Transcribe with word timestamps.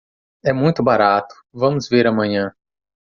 É 0.43 0.51
muito 0.51 0.81
barato, 0.81 1.35
vamos 1.53 1.87
ver 1.87 2.07
amanhã. 2.07 2.55